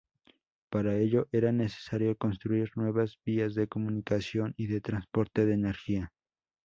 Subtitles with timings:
[0.71, 6.11] Para ello, era necesario construir nuevas vías de comunicación y de transporte de energía.